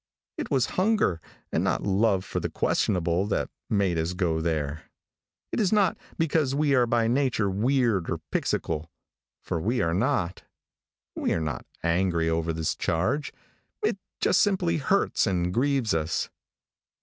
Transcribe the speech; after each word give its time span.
It 0.35 0.49
was 0.49 0.65
hunger, 0.81 1.21
and 1.51 1.63
not 1.63 1.83
love 1.83 2.25
for 2.25 2.39
the 2.39 2.49
questionable, 2.49 3.27
that 3.27 3.51
made 3.69 3.99
us 3.99 4.13
go 4.13 4.41
there. 4.41 4.85
It 5.51 5.59
is 5.59 5.71
not 5.71 5.95
because 6.17 6.55
we 6.55 6.73
are 6.73 6.87
by 6.87 7.07
nature 7.07 7.51
weird 7.51 8.09
or 8.09 8.17
pixycal, 8.31 8.87
for 9.43 9.61
we 9.61 9.79
are 9.79 9.93
not. 9.93 10.41
We 11.15 11.33
are 11.33 11.39
not 11.39 11.67
angry 11.83 12.27
over 12.27 12.51
this 12.51 12.73
charge. 12.75 13.31
It 13.83 13.99
just 14.19 14.41
simply 14.41 14.77
hurts 14.77 15.27
and 15.27 15.53
grieves 15.53 15.93
us. 15.93 16.31